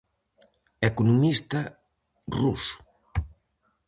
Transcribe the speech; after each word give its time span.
Economista 0.89 1.59
ruso. 2.39 2.75